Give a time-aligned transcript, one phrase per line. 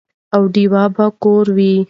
[0.35, 1.71] او ډېوه به کور وه،